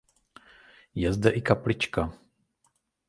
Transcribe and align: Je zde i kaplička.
Je 0.95 1.13
zde 1.13 1.29
i 1.29 1.41
kaplička. 1.41 2.11